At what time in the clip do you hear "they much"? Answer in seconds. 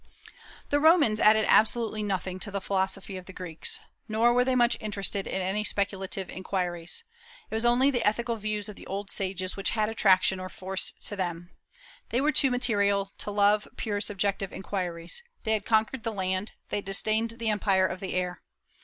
4.43-4.75